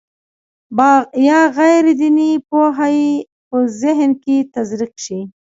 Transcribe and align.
یا 1.27 1.39
غیر 1.57 1.85
دیني 1.99 2.31
پوهه 2.47 2.87
یې 2.97 3.09
په 3.49 3.57
ذهن 3.81 4.11
کې 4.23 4.35
تزریق 4.53 4.93
شي. 5.05 5.19